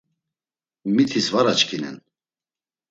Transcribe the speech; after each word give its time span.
Mitis 0.95 1.27
var 1.33 1.45
açkinen. 1.53 1.97